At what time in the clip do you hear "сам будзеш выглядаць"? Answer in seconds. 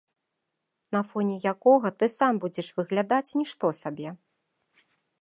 2.17-3.23